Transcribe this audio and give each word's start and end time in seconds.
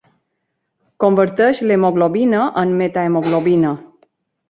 Converteix 1.03 1.63
l'hemoglobina 1.67 2.43
en 2.65 2.77
metahemoglobina. 2.83 3.79